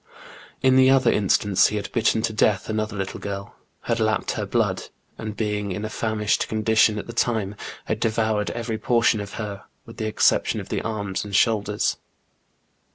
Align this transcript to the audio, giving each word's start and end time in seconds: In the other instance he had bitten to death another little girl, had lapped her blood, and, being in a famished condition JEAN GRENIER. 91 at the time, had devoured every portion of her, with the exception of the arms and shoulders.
In 0.63 0.77
the 0.77 0.89
other 0.89 1.11
instance 1.11 1.67
he 1.67 1.75
had 1.75 1.91
bitten 1.91 2.23
to 2.23 2.33
death 2.33 2.69
another 2.69 2.95
little 2.95 3.19
girl, 3.19 3.53
had 3.81 3.99
lapped 3.99 4.31
her 4.31 4.47
blood, 4.47 4.85
and, 5.19 5.37
being 5.37 5.71
in 5.71 5.85
a 5.85 5.89
famished 5.91 6.47
condition 6.47 6.95
JEAN 6.95 7.05
GRENIER. 7.05 7.33
91 7.35 7.45
at 7.45 7.51
the 7.53 7.53
time, 7.53 7.55
had 7.85 7.99
devoured 7.99 8.49
every 8.49 8.79
portion 8.79 9.21
of 9.21 9.33
her, 9.33 9.65
with 9.85 9.97
the 9.97 10.07
exception 10.07 10.59
of 10.59 10.69
the 10.69 10.81
arms 10.81 11.23
and 11.23 11.35
shoulders. 11.35 11.97